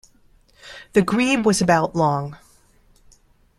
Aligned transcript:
The 0.93 1.03
grebe 1.03 1.45
was 1.45 1.61
about 1.61 1.95
long. 1.95 2.35